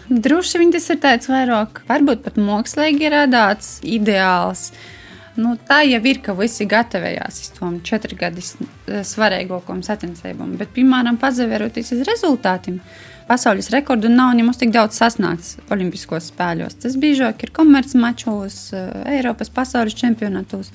[0.09, 4.71] Droši vien tas ir tāds vairāk, varbūt pat mākslīgi radāts ideāls.
[5.39, 11.89] Nu, tā jau ir, ka visi gatavojās tom četru gadu svarīgākajam sacensībam, bet, piemēram, pazaveroties
[11.95, 12.77] uz rezultātiem,
[13.25, 16.77] pasaules rekordu nav nemaz tik daudz sasniegts Olimpiskos spēļos.
[16.83, 18.59] Tas biežāk ir komercmačos,
[19.09, 20.69] Eiropas pasaules čempionātos.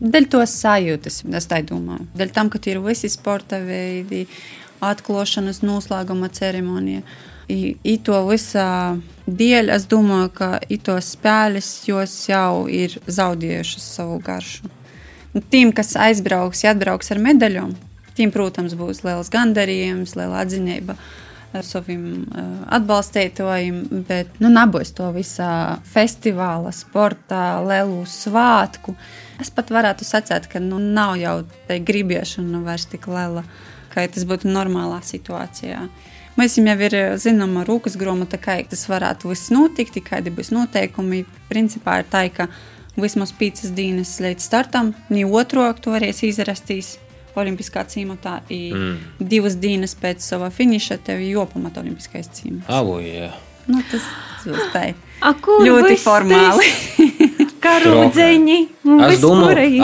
[0.00, 2.08] Dēļ tos sajūtas, es tā domāju.
[2.16, 4.24] Dēļ tam, ka tie ir visi sporta veidi,
[4.80, 7.04] atklāšanas noslēguma ceremonija.
[7.50, 10.50] I, i to visā dēļ es domāju, ka
[10.86, 11.70] tos spēles
[12.28, 14.70] jau ir zaudējušas savu garšu.
[15.34, 17.74] Nu, tiem, kas aizbrauks, ja atbrauks ar medaļām,
[18.18, 20.96] tiem, protams, būs liels gandarījums, liela atziņība
[21.66, 28.94] saviem uh, atbalstītājiem, bet nu, nebūs to visā festivāla, sporta, lielu svātku.
[29.42, 33.42] Es pat varētu sacīt, ka nu, nav jau tā gribiešana vairs tik liela,
[33.90, 35.88] kā tas būtu normālā situācijā.
[36.40, 41.26] Mēs jau ir zināma rūkas grāmata, kā tas varētu viss notikt, kādi būs noteikumi.
[41.50, 42.46] Principā ir tā, ka
[42.96, 46.96] vismaz piecas dienas līdz startam, ne otro to varēs izrastīt.
[47.38, 48.16] Olimpiskā cīņā,
[48.50, 48.94] mm.
[49.30, 52.64] divas dienas pēc sava finiša tev jopamat olimpiskais cīņš.
[52.74, 53.28] Avo, jā.
[53.70, 54.08] Nu, tas
[54.42, 54.88] būs tā.
[55.20, 56.70] Ļoti formāli.
[57.60, 58.58] Karūdzeņi.
[59.06, 59.82] Es domāju,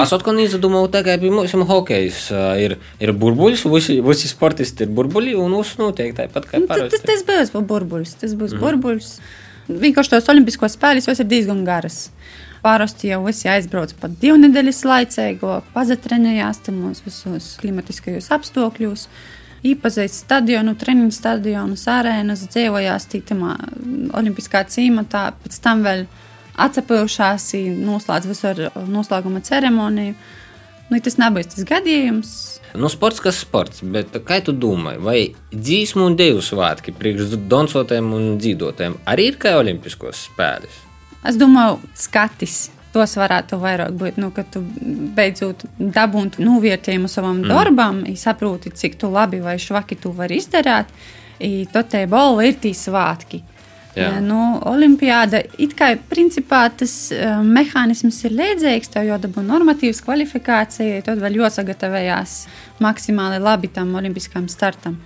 [0.00, 2.22] es atkal izdomāju, kā pie mums hokejs
[2.62, 7.02] ir, ir burbuļs, visi, visi sportisti ir burbuļi un uz notiek tāpat kā parasti.
[7.04, 8.64] Tas, tas būs burbuļs, tas būs mm.
[8.64, 9.12] burbuļs.
[9.82, 12.06] Vienkārši tos olimpiskos spēļus ir diezgan garas.
[12.64, 19.08] Parasti jau visi aizbrauc pat divu nedēļas laicēgo, pazatrenējās tamos visos klimatiskajos apstākļos
[19.66, 23.56] īpazīst stadionu, treniņu stadionus, arēnas, dzīvojās tīkamā
[24.18, 26.06] olimpiskā cīmatā, pēc tam vēl
[26.62, 30.16] atcepējušās, noslēdz visu ar noslēguma ceremoniju.
[30.90, 32.32] Nu, tas nebūs tas gadījums.
[32.76, 38.12] Nu, sports kas sports, bet kā tu domā, vai dzīsmu un dievu svētki priekš dansotēm
[38.16, 40.78] un dzīvotēm arī ir kā olimpiskos spēles?
[41.28, 42.66] Es domāju, skatis.
[42.92, 44.60] Tos varētu vairāk būt, nu, kad tu
[45.16, 47.48] beidzot dabūtu novērtējumu savam mm.
[47.48, 50.92] darbam, saproti, cik tu labi vai švaki tu vari izdarīt.
[51.72, 53.40] Tad te balva ir tī svētki.
[53.92, 54.08] Jā.
[54.24, 54.38] Nu,
[54.70, 61.20] Olimpiāda it kā principā tas uh, mehānisms ir līdzīgs, tev jau dabū normatīvas kvalifikācija, tad
[61.20, 62.36] vēl jāsagatavējās
[62.80, 64.96] maksimāli labi tam olimpiskam startam.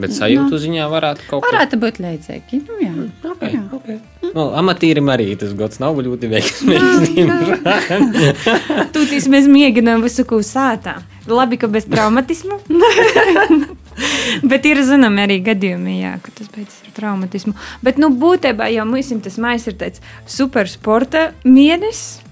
[0.00, 2.62] Bet sajūtu nu, ziņā varētu kaut kas tāds būt līdzīgi.
[2.68, 3.66] Nu, jā, mm, okay, jā.
[3.80, 4.00] Okay.
[4.30, 7.14] Nu, amatīrim arī tas gads nav ļoti veiksmīgs.
[8.94, 11.00] Tūtīs mēs mēģinām visu ko sātā.
[11.30, 12.60] Labi, ka bez traumatismu.
[14.50, 17.52] Bet ir zināmi arī gadījumi, jā, ka tas beidzas ar traumatismu.
[17.84, 22.22] Bet, nu, būtībā jau mums tas maisa ir tāds supersporta mēnesis.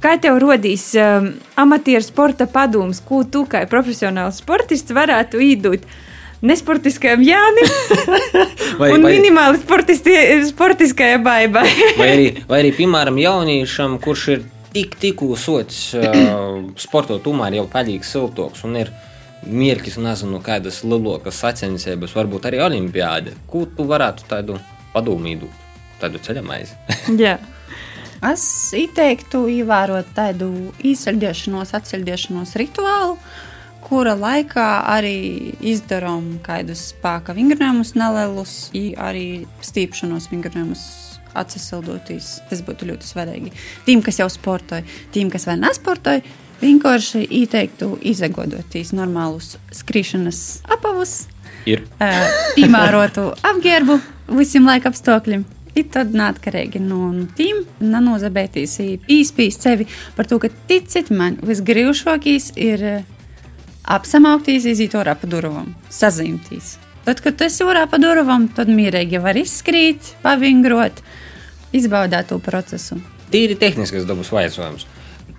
[0.00, 1.26] Kā tev rodīs um,
[1.60, 5.84] amatieru sporta padoms, ko tu kā profesionāls sportists varētu iedot?
[6.40, 7.68] Nesportiskajam Jānim
[8.80, 11.66] vai, un vai, minimāli sportiskajai baibai.
[12.00, 17.66] vai, arī, vai arī, piemēram, jauniešam, kurš ir tik, tikko sots uh, sportot, tomēr jau
[17.70, 18.92] paļīgs siltoks un ir
[19.44, 23.36] mierkis, nezinu, kādas lielākas sacensības, varbūt arī olimpiāde.
[23.48, 24.56] Ko tu varētu tādu
[24.94, 25.48] padomīdu,
[26.00, 26.76] tādu ceļamaizi?
[27.20, 27.38] Jā.
[28.30, 28.42] Es
[28.76, 30.50] ieteiktu ievērot tādu
[30.84, 33.14] īsaļdiešanos, atceļdiešanos rituālu,
[33.84, 38.54] kura laikā arī izdarām kādus spēka vingrinājumus nelielus,
[39.00, 40.84] arī stīpšanos vingrinājumus
[41.38, 42.40] atsasildoties.
[42.50, 43.52] Tas būtu ļoti svarīgi.
[43.86, 46.24] Tiem, kas jau sportoja, tiem, kas vēl nesportoja,
[46.60, 50.40] vienkārši ieteiktu izagodoties normālus skriešanas
[50.70, 51.22] apavus,
[51.68, 51.84] Ir.
[52.56, 53.96] piemērotu apģērbu
[54.38, 55.46] visiem laika apstākļiem.
[55.78, 58.72] Ir tad neatkarīgi no, tiem, nenozabētīs
[59.06, 62.82] īspīs sevi par to, ka ticiet man, visgrīvšākais ir
[63.84, 66.76] apsamaukties, iziet orā pa durvām, sazīmtīs.
[67.06, 71.00] Tad, kad tu esi orā pa durvām, tad mierīgi var izskrīt, pavingrot,
[71.76, 73.00] izbaudīt to procesu.
[73.30, 74.86] Tīri tehniskas dabas jautājums.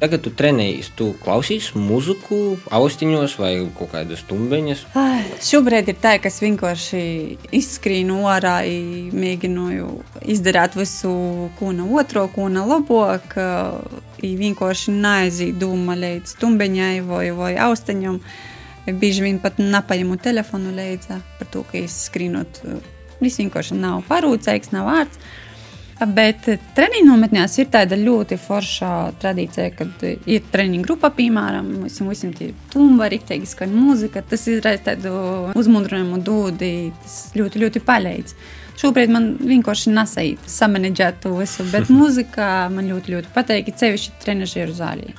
[0.02, 4.80] Tagad tu trenējies, tu klausīsies muziku, austiņos vai kaut kādas tumbeņas.
[4.98, 7.02] Ai, šobrīd ir tā, ka es vienkārši
[7.54, 8.56] izskrīnu ārā,
[9.14, 9.92] mēģināju
[10.34, 11.12] izdarīt visu,
[11.60, 13.38] ko no otro, ko no labāk.
[14.22, 18.18] Vienkārši neaiziet doma līdz tumbeņai vai, vai austiņam.
[18.90, 22.64] Bieži vien pat nepaņemu telefonu līdzi par to, ka izskrīnot.
[23.22, 25.22] Viss vienkārši nav parūcīgs, nav vārds.
[26.02, 32.32] Bet treniņu nometnēs ir tāda ļoti forša tradīcija, kad ir treniņu grupa, piemēram, visam, visam
[32.34, 34.24] tie tumba, rīktīgi skan mūzika.
[34.26, 35.14] Tas izraisa tādu
[35.58, 38.36] uzmundrinājumu dūdi, tas ļoti, ļoti palīdz.
[38.82, 44.74] Šobrīd man vienkārši nesait samanģēt to visu, bet mūzika man ļoti, ļoti patīk, cevišķi trenižieru
[44.74, 45.12] zālē.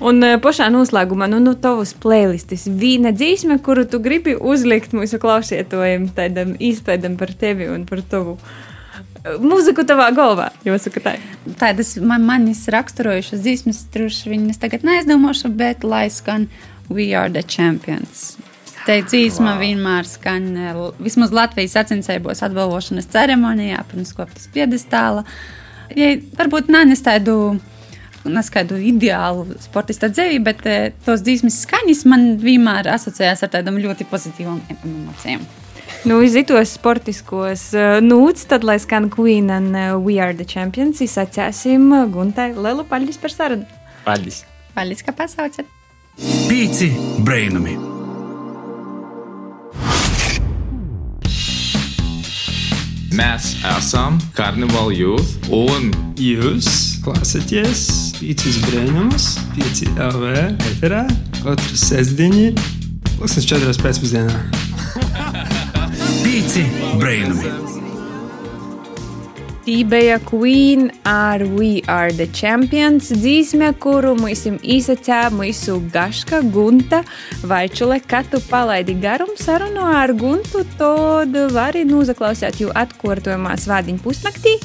[0.00, 6.08] Un pašā noslēgumā, nu, nu tavas playlistis, viena dzīsme, kuru tu gribi uzlikt mūsu klausietojiem,
[6.16, 8.38] tādam īspēdam par tevi un par tavu
[9.42, 10.50] mūziku tavā galvā.
[10.64, 11.16] Tā.
[11.60, 16.48] Tādas man, manis raksturojušas dzīsmes, truši viņas tagad neaizdomāšu, bet lai skan
[16.88, 18.36] We are the champions.
[18.86, 19.62] Te dzīsma wow.
[19.62, 20.44] vienmēr skan
[21.02, 25.24] vismaz Latvijas sacensībos atbalvošanas ceremonijā, pirms koptas piedestāla.
[25.98, 27.56] Ja, varbūt nenes tādu
[28.30, 30.62] neskaidu ideālu sportista dzīvi, bet
[31.06, 35.46] tos dzīsmes skaņas man vienmēr asociējās ar tādām ļoti pozitīvām emocijām.
[36.04, 41.00] Nu, izitos sportiskos uh, nūts, tad, lai skan Queen un uh, We Are the Champions,
[41.02, 43.66] izsacēsim Guntai lielu paļģis par sarunu.
[44.06, 44.44] Paļģis.
[44.76, 45.76] Paļģis, ka pasaucat.
[46.46, 46.92] Pīci
[47.26, 47.76] brainami.
[53.16, 55.88] Mēs esam Carnival Youth un
[56.20, 56.68] jūs
[57.04, 57.86] klausāties
[58.18, 60.36] Pīcis Brainamus, Pīci LV
[60.74, 61.06] eterā
[61.40, 62.52] katru sestdienu,
[63.16, 64.65] pusnes četras pēcpusdienā.
[66.36, 66.62] Pīci
[67.00, 67.48] brainami.
[69.64, 77.00] Tī bija Queen ar We Are the Champions dzīsme, kuru mums īsacē mūsu gaška Gunta
[77.40, 78.02] Vaičule.
[78.04, 84.58] Kad tu palaidi garum sarunu ar Guntu, tad vari nozaklausīt jau atkārtojumā svādiņu pusnaktī,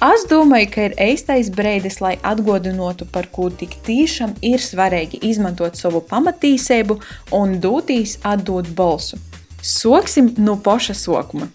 [0.00, 5.74] Es domāju, ka ir īstais brīdis, lai atgādinātu, par ko tik tiešām ir svarīgi izmantot
[5.76, 6.94] savu pamatīsību
[7.36, 9.18] un dotīs atdot balsu.
[9.60, 11.50] Soksim no paša sokuma.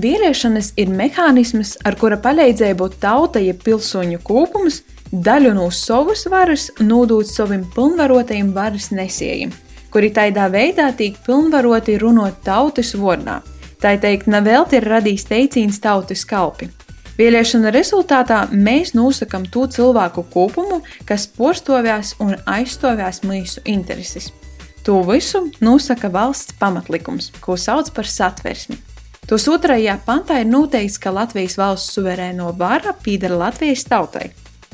[0.00, 4.80] Vēlēšanas ir mehānisms, ar kura palīdzību tauta, ja pilsoņu kopums,
[5.12, 9.52] daļu no savas varas nodot saviem pilnvarotajiem varas nesējiem,
[9.92, 13.42] kuri tādā veidā tiek pilnvaroti runāt tautas vārdā.
[13.84, 16.70] Tā teikt, nevelti ir radījis teiciens tautas kalpi.
[17.14, 24.32] Vēlēšana rezultātā mēs nosakām to cilvēku kopumu, kas porstovjās un aizstāvjās mūsu intereses.
[24.84, 28.76] To visu nosaka valsts pamatlikums, ko sauc par satversmi.
[29.30, 34.32] Tos otrajā pantā ir noteikts, ka Latvijas valsts suverēno vara pieder Latvijas tautai.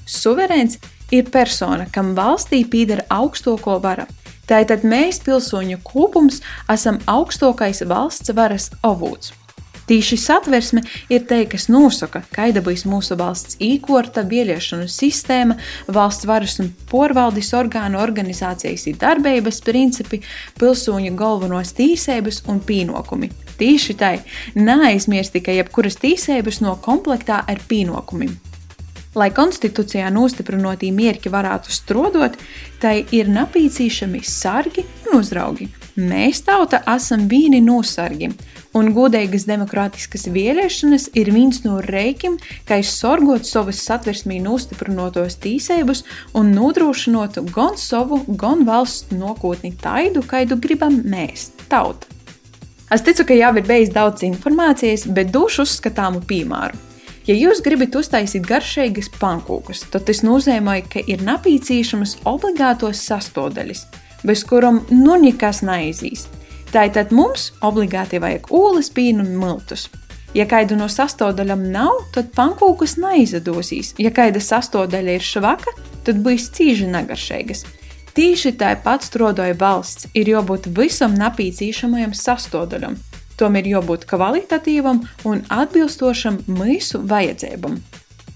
[0.09, 0.81] Suverēns
[1.13, 4.09] ir persona, kam valstī pieder augstāko vara.
[4.51, 6.41] Tātad mēs, pilsoņu kopums,
[6.73, 9.37] esam augstākais valsts varas avots.
[9.91, 15.57] Tīši satversme ir te, kas nosaka, kāda būs mūsu valsts īkorta, vēlēšanu sistēma,
[15.91, 20.21] valsts varas un porvaldes orgānu organizācijas ir darbības principi,
[20.63, 23.33] pilsoņu galvenos tīsības un pienākumi.
[23.59, 24.13] Tīši tai
[24.55, 28.39] neaizmirsti, ka jebkuras tīsības no komplektā ar pienākumiem.
[29.19, 32.39] Lai konstitūcijā nostiprinātī mierki varētu strodot,
[32.79, 35.67] tai ir napīcīšami sargi un uzraugi.
[36.01, 38.31] Mēs tauta esam vīni nosargi,
[38.79, 46.05] un godīgas demokrātiskas vēlēšanas ir viens no reikiem, kā izsorgot savas satversmī nostiprinotos tīsības
[46.39, 52.09] un nodrošinot gan savu, gan valsts nākotni taidu, kaidu gribam mēs, tauta.
[52.91, 56.79] Es ticu, ka jau ir bijis daudz informācijas, bet došu uzskatāmu piemēru.
[57.29, 63.85] Ja jūs gribat uztaisīt garšīgas pankūkas, tad tas nozīmē, ka ir napīcīšamas obligātos sastāvdaļas,
[64.27, 66.27] bez kurām nu nekas neizīs.
[66.71, 69.89] Tātad mums obligāti vajag ūles, pīnu un miltus.
[70.37, 73.97] Ja kāda no sastāvdaļām nav, tad pankūkas neizadosīs.
[73.99, 75.75] Ja kāda sastāvdaļa ir švaka,
[76.07, 77.65] tad būs cīži negaršīgas.
[78.15, 82.99] Tieši tāpat strodoja valsts ir jābūt visam napīcīšamajam sastāvdaļam.
[83.39, 87.79] Tom ir jābūt kvalitatīvam un atbilstošam mūsu vajadzībām.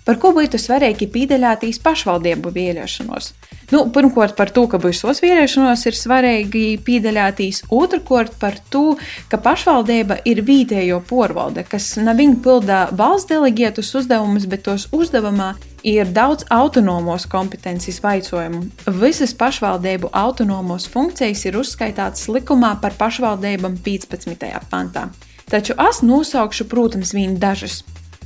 [0.04, 3.30] Par ko būtu svarīgi pīdeļātīs pašvaldību vēlēšanos?
[3.72, 8.98] Nu, pirmkārt, par to, ka visos vēlēšanos ir svarīgi pīdeļātīs, otrkārt, par to,
[9.32, 15.54] ka pašvaldība ir vietējo porvalde, kas viņa pildā valsts delegētus uzdevumus, bet tos uzdevumā
[15.88, 18.60] ir daudz autonomos kompetences vaicojumu.
[19.00, 24.52] Visas pašvaldību autonomos funkcijas ir uzskaitātas likumā par pašvaldībām 15.
[24.68, 25.08] pantā.
[25.48, 27.80] Taču es nosaukšu, protams, vien dažas.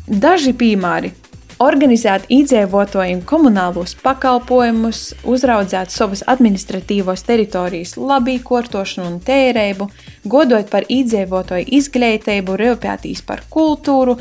[0.08, 1.14] Daži piemēri
[1.62, 9.88] organizēt iedzīvotājiem komunālos pakalpojumus, uzraudzēt savas administratīvos teritorijas labīkotošanu un tērēbu,
[10.24, 14.18] godot par iedzīvotāju izglītību, rūpētīs par kultūru,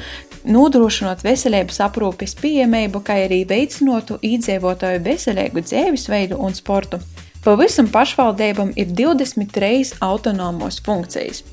[0.47, 7.01] nodrošinot veselības aprūpes pieejamību, kā arī veicinotu iedzīvotāju veselīgu dzīvesveidu un sportu.
[7.45, 11.43] Pavisam pašvaldībam ir 23 autonomos funkcijas.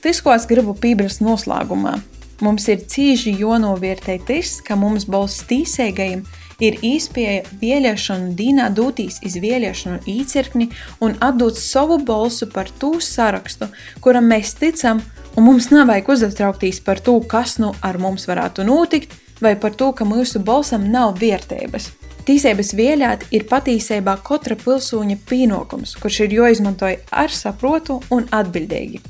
[0.00, 1.98] Tas, ko es gribu piebilst noslēgumā,
[2.40, 6.22] Mums ir cīži jānovērtē tas, ka mums balss tīsēgajiem
[6.64, 10.70] ir īspēja vēlēšanu dīnā dotīs iz vēlēšanu īcirkni
[11.04, 13.68] un atdot savu balsu par to sarakstu,
[14.00, 15.02] kuram mēs ticam,
[15.36, 19.92] un mums nevajag uztraukties par to, kas nu ar mums varētu notikt, vai par to,
[19.96, 21.92] ka mūsu balsam nav vērtības.
[22.24, 29.00] Tīsības vēlēt ir patiesībā katra pilsoņa pienākums, kurš ir jāizmanto ar saprotu un atbildīgi.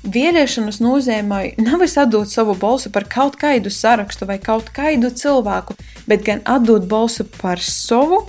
[0.00, 5.76] Vēlēšanas nozīmē nevis atdot savu balsi par kaut kādu sarakstu vai kaut kādu cilvēku,
[6.08, 8.22] bet gan atdot balsi par savu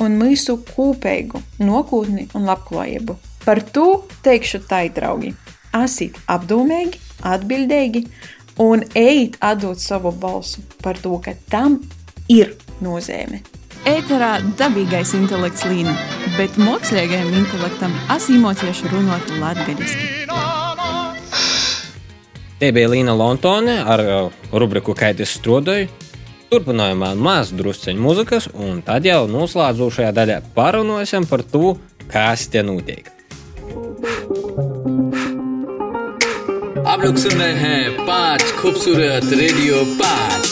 [0.00, 3.18] un mūsu kopīgu nākotni un labklājību.
[3.44, 5.34] Par to teikšu tai, draugi.
[5.76, 8.06] Esiet apdomīgi, atbildīgi
[8.64, 11.82] un ejiet atdot savu balsi par to, ka tam
[12.32, 13.42] ir nozīme.
[13.88, 15.96] Ēterā dabīgais intelekts līnija,
[16.40, 20.08] bet mākslīgajam intelektam asimotieši runāt latviešu.
[22.59, 25.89] Te bija Līna Lontone ar uh, rubriku Kaitis Strodoju.
[26.53, 31.73] Turpinājumā maz drusceņu muzikas, un tad jau noslēdzošajā daļā parunāsim par to,
[32.13, 33.09] kas te notiek.
[36.93, 40.49] आप लोग सुन रहे हैं पांच खूबसूरत रेडियो पांच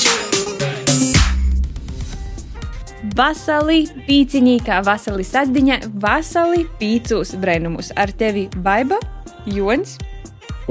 [3.15, 7.91] Vasali pīciņī, kā vasali sasdiņa, vasali pīcūs brainumus.
[7.99, 8.97] Ar tevi Baiba,
[9.45, 9.97] Jons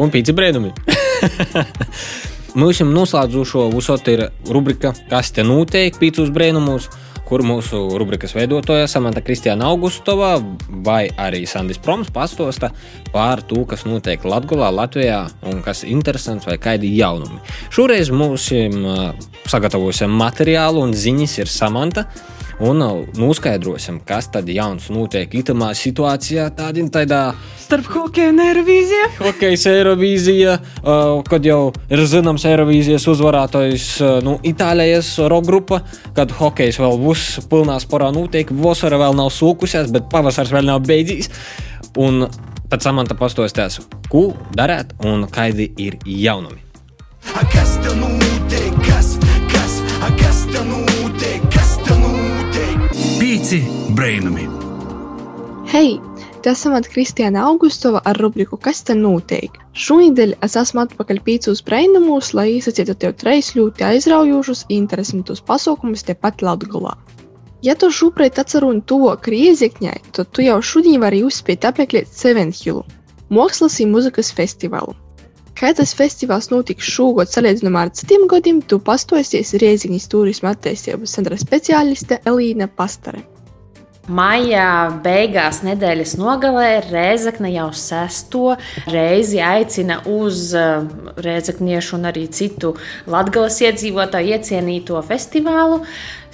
[0.01, 0.73] un Pīci brēnumi.
[2.62, 6.88] Mūsu noslēdzošo uzsot ir rubrika Kas te notiek pīcūs brēnumus,
[7.26, 10.36] kur mūsu rubrikas veidotāja Samanta Kristiāna Augustova
[10.86, 12.70] vai arī Sandis Proms pastosta
[13.14, 17.42] par to, kas notiek Latgolā, Latvijā un kas interesants vai kādi jaunumi.
[17.74, 18.52] Šoreiz mums
[19.50, 22.06] sagatavosim materiālu un ziņas ir Samanta
[22.64, 22.80] un
[23.18, 27.20] noskaidrosim, kas tad jauns notiek itamā situācijā, tādā tādā
[27.60, 29.10] starp hokeju un Eirovīziju.
[29.20, 35.82] Hokejs, Eirovīzija, uh, kad jau ir zināms Eirovīzijas uzvarētājs uh, nu, Itālijas roka grupa,
[36.18, 40.84] kad hokejs vēl būs pilnā sporā notiek, vasara vēl nav sūkusies, bet pavasars vēl nav
[40.88, 41.32] beidzies.
[42.02, 42.26] Un
[42.70, 43.80] tad samanta pastostās,
[44.12, 46.62] ko darāt un kādi ir jaunumi.
[47.52, 48.25] Kas tev notiek?
[54.06, 54.44] Brainami!
[55.66, 55.96] Hei!
[56.44, 59.56] Te esam Kristiāna Augustova ar rubriku Kas te notiek?
[59.74, 66.46] Šonadēļ es esmu atpakaļ pīcūs brainamos, lai izsacītu tev treis ļoti aizraujošus, interesantus pasaukumus tepat
[66.46, 66.94] Latgolā.
[67.66, 72.86] Ja tu šobrīd atceruni to Kriezekņai, tad tu jau šodien vari uzspēt apmeklēt Seven Hillu,
[73.34, 74.94] mākslas un muzikas festivālu.
[75.58, 81.42] Kā tas festivāls notiks šogad salīdzinājumā ar citiem gadiem, tu pastosies Rieziņas turisma attīstības centra
[81.42, 83.32] speciāliste Elīna Pastare.
[84.06, 88.54] Maijā beigās nedēļas nogalē Rēzakne jau sesto
[88.86, 90.86] reizi aicina uz uh,
[91.26, 92.76] Rēzakniešu un arī citu
[93.10, 95.82] latgales iedzīvotāju iecienīto festivālu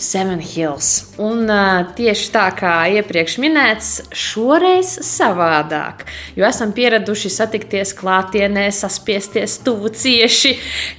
[0.01, 1.13] Seven Hills.
[1.21, 6.07] Un uh, tieši tā kā iepriekš minēts, šoreiz savādāk.
[6.33, 10.55] Jo esam pieraduši satikties klātienē, saspiesties tuvu cieši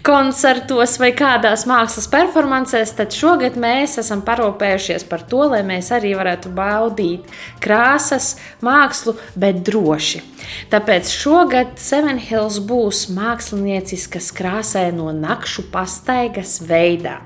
[0.07, 6.15] koncertos vai kādās mākslas performancēs, tad šogad mēs esam parūpējušies par to, lai mēs arī
[6.19, 7.27] varētu baudīt
[7.63, 10.23] krāsas, mākslu, bet droši.
[10.71, 17.19] Tāpēc šogad Seven Hills būs mākslinieciskas krāsaino nakšu pastaigas veidā.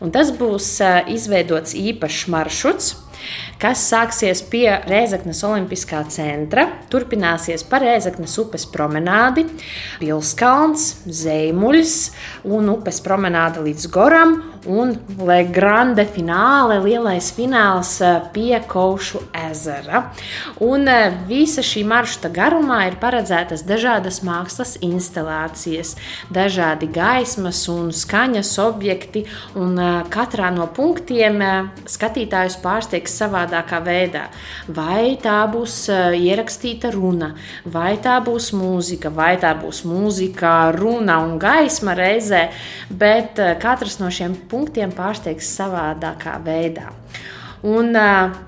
[0.00, 0.74] Un tas būs
[1.12, 2.94] izveidots īpašs maršruts,
[3.62, 9.46] kas sāksies pie Rēzaknes Olimpiskā centra, turpināsies pa Rēzaknes upes promenādi,
[10.00, 11.96] Pilskalns, Zeimuļs
[12.48, 20.04] un upes promenāde līdz Goram un Le Grande fināle, lielais fināls eh, pie Kaušu ezera.
[20.62, 25.96] Un eh, visa šī maršruta garumā ir paredzētas dažādas mākslas instalācijas,
[26.32, 29.24] dažādi gaismas un skaņas objekti,
[29.58, 31.42] un eh, katrā no punktiem
[31.88, 32.58] skatītājus
[33.12, 34.30] pārsteigs savādākā veidā.
[34.68, 37.34] Vai tā būs ierakstīta runa,
[37.64, 42.50] vai tā būs mūzika, vai tā būs mūzika, runa un gaisma reizē,
[42.90, 46.92] bet katrs no šiem punktiem pārsteigs savādākā veidā.
[47.62, 47.94] Un,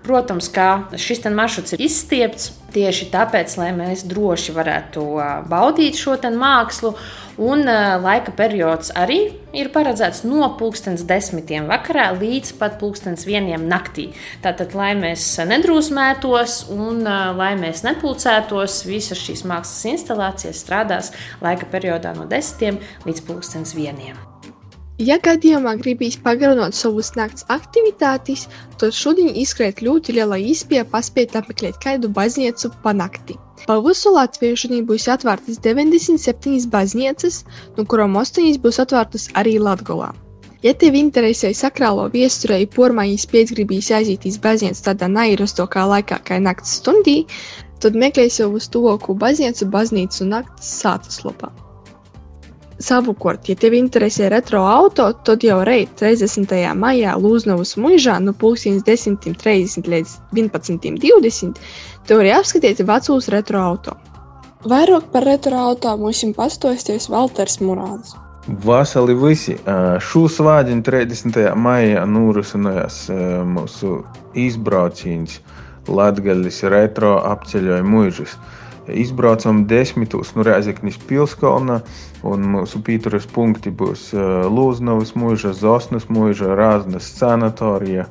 [0.03, 5.05] protams, ka šis maršruts ir izstiepts tieši tāpēc, lai mēs droši varētu
[5.47, 6.97] baudīt šo mākslu.
[7.41, 9.19] Un laika periods arī
[9.55, 14.11] ir paredzēts no pulkstenes desmitiem vakarā līdz pat pulkstenes vieniem naktī.
[14.45, 17.03] Tātad, lai mēs nedrūsmētos un
[17.39, 21.11] lai mēs nepulcētos, visas šīs mākslas instalācijas strādās
[21.43, 24.34] laika periodā no desmitiem līdz pulkstenes vieniem.
[25.03, 28.45] Ja gadījumā gribīs pagarināt savus nakts aktivitātes,
[28.79, 33.35] tad šodien izskriet ļoti liela iespēja paspēt apmeklēt kādu baznīcu pa nakti.
[33.67, 37.41] Pa visu Latviju šodien būs atvērtas 97 baznīcas,
[37.75, 40.13] no kurām 8 būs atvērtas arī Latgolā.
[40.63, 46.79] Ja tev interesē sakrālo viesturē, pormaiņas piecgribīs aiziet iz baznīcu tādā neierastokā laikā kā nakts
[46.79, 47.25] stundī,
[47.83, 51.51] tad meklēsi jau uz tuvāko baznīcu baznīcu nakts sātas lopā.
[52.83, 56.51] Savukārt, ja tev interesē retro auto, tad jau reit 30.
[56.75, 61.61] maijā Lūznavas mužā no 10.30 līdz 11.20
[62.09, 63.95] tu vari apskatīt vecos retro auto.
[64.65, 68.17] Vairāk par retro auto mums ir pastosties Valters Murāns.
[68.65, 69.55] Vasarī visi
[70.05, 71.39] šo svādiņu 30.
[71.57, 73.07] maijā norisinājās
[73.49, 74.03] mūsu
[74.35, 75.39] izbrauciens
[75.89, 78.35] Latgaļas retro apceļoja mužas.
[78.89, 81.81] Izbraucam desmitos no Rēzeknis pilskalna,
[82.27, 84.11] un mūsu pīturas punkti būs
[84.53, 88.09] Lūznavas mūža, Zosnas mūža, Rāznas sanatorija,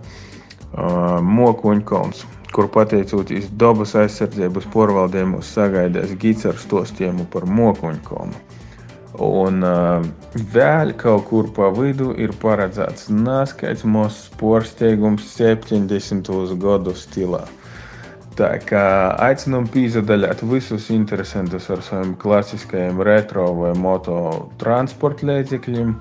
[0.74, 8.41] Mokuņkalns, kur pateicoties dabas aizsardzības porvaldēm mūs sagaidās gids ar stostiem par Mokuņkalnu.
[9.21, 10.05] Un uh,
[10.53, 16.32] vēl kaut kur pa vidu ir paredzēts neskaits mūsu sporsteigums 70.
[16.57, 17.43] gadu stilā.
[18.34, 18.84] Tā kā
[19.22, 24.16] aicinām pīzdaļāt visus interesantus ar saviem klasiskajiem retro vai moto
[24.62, 25.92] transporta līdzekļiem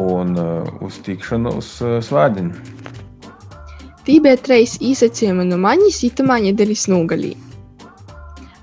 [0.00, 2.56] un uh, uz tikšanos uh, svādiņu.
[4.06, 7.34] Tī bija treis īsacījumi no manis itamā nedēļas nogalī.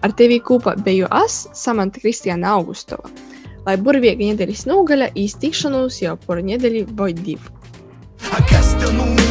[0.01, 3.11] Ar tevi kopā biju es, Samanta Kristiāna Augustova,
[3.67, 7.53] lai burvīga nedēļas nogaļa īstikšanos jau par nedēļu vai divu.
[8.49, 9.28] Kas tev notiek?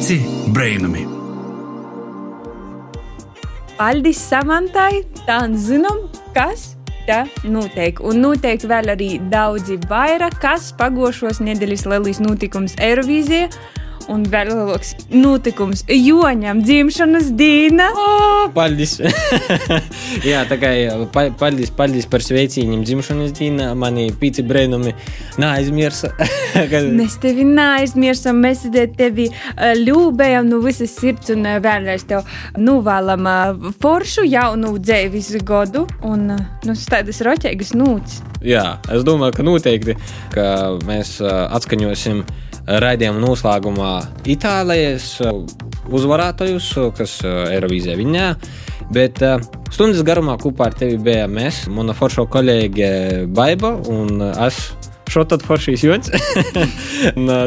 [0.00, 0.22] Pīci
[0.56, 1.02] brainami!
[3.76, 5.02] Paldies Samantai!
[5.26, 6.62] Tā zinām, kas
[7.04, 8.00] tā notiek.
[8.00, 13.50] Un noteikti vēl arī daudzi vairāk, kas pagošos nedēļas lielīs notikums Eirovīzijā.
[14.10, 17.90] Un vēl lielāks notikums Joņam dzimšanas diena.
[17.92, 18.96] Oh, paldies!
[20.30, 20.72] Jā, tā kā
[21.12, 23.70] pa, paldies, paldies par sveicieniem dzimšanas dienā.
[23.78, 24.94] Mani pīci brēnumi
[25.42, 26.14] neaizmirsa.
[27.00, 28.64] Mēs tevi neaizmirsām, mēs
[28.96, 29.28] tevi
[29.80, 32.26] ļūbējam no visas sirds un vēlreiz tev
[32.58, 33.28] novēlam
[33.80, 38.20] foršu jaunu dzīves godu un nu, tādas roķēgas nūts.
[38.44, 39.96] Jā, es domāju, ka noteikti,
[40.34, 40.46] ka
[40.88, 42.24] mēs atskaņosim
[42.66, 43.92] raidījuma noslēgumā
[44.30, 45.12] Itālijas
[45.90, 48.26] uzvarētājus, kas Eirovīzijā viņā.
[48.90, 49.38] Bet uh,
[49.70, 52.90] stundas garumā kopā ar tevi bija mēs, mana forša kolēģe
[53.30, 54.64] Baiba un es.
[55.10, 56.10] Šo tad foršīs joņas.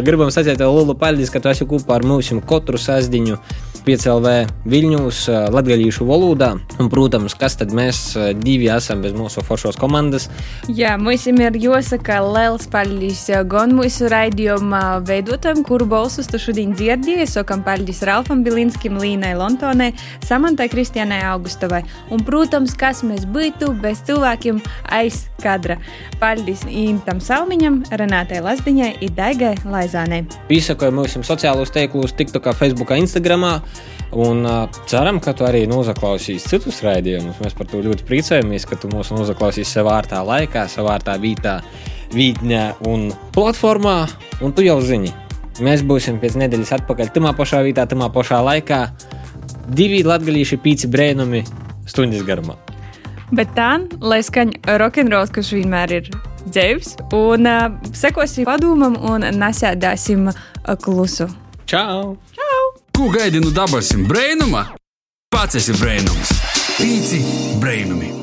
[0.07, 3.39] Gribam sacīt lielu paldies, ka tu esi kopā ar mums katru sasdiņu.
[3.84, 4.30] PCLV
[4.72, 5.18] Viļņūs,
[5.51, 6.53] latgaļīšu valodā.
[6.80, 10.30] Un, protams, kas tad mēs divi esam bez mūsu foršos komandas?
[10.72, 17.28] Jā, mums ir jāsaka liels paldies gan mūsu raidījuma veidotājiem, kuru balsus tu šodien dzirdēji.
[17.34, 19.91] Sakam paldies Ralfam Bilinskim, Līnai Lontonai,
[20.24, 21.84] Samantai Kristianai Augustovai.
[22.07, 24.64] Un, protams, kas mēs būtu bez cilvēkiem
[24.95, 25.76] aiz kadra.
[26.24, 27.20] Paldies Intam
[27.54, 30.24] Salmiņam, Renātai Lazdiņai, Idaigai Laizānei.
[30.47, 33.60] Pīsakoju mūsu sociālos teiklus, TikTokā, Facebookā, Instagramā.
[34.18, 37.38] Un uh, ceram, ka tu arī noklausīsi citus raidījumus.
[37.45, 41.60] Mēs par to ļoti priecājamies, ka tu mūs noklausīsi savā ārtā laikā, savā ārtā vītā,
[42.18, 43.99] vītņā un platformā.
[44.41, 45.14] Un tu jau zini,
[45.62, 48.88] mēs būsim pēc nedēļas atpakaļ tamā pašā vietā, tamā pašā laikā.
[49.70, 51.45] Divi latgalīši pīci brēnumi
[51.86, 52.58] stundas garumā.
[53.34, 53.71] Bet tā,
[54.03, 56.09] lai skaņ rokenrols, kas vienmēr ir
[56.45, 57.65] dzīves, un uh,
[57.97, 60.29] sekosim padomam un nesēdāsim
[60.84, 61.29] klusu.
[61.65, 62.15] Čau!
[62.93, 64.67] Ko gaidi no dabasim brēnuma?
[65.34, 66.36] Pats esi brēnums.
[66.77, 67.23] Pīci
[67.63, 68.22] brēnumi!